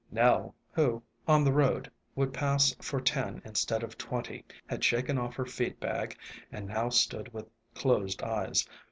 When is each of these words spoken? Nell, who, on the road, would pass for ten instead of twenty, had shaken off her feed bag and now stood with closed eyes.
Nell, 0.09 0.55
who, 0.71 1.03
on 1.27 1.43
the 1.43 1.53
road, 1.53 1.87
would 2.15 2.33
pass 2.33 2.73
for 2.81 2.99
ten 2.99 3.39
instead 3.45 3.83
of 3.83 3.99
twenty, 3.99 4.43
had 4.65 4.83
shaken 4.83 5.19
off 5.19 5.35
her 5.35 5.45
feed 5.45 5.79
bag 5.79 6.17
and 6.51 6.67
now 6.69 6.89
stood 6.89 7.31
with 7.31 7.47
closed 7.75 8.23
eyes. 8.23 8.67